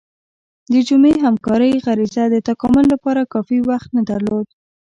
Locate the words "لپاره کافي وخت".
2.93-3.89